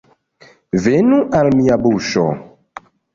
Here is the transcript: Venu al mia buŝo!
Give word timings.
Venu 0.85 1.19
al 1.39 1.49
mia 1.59 1.77
buŝo! 1.83 2.25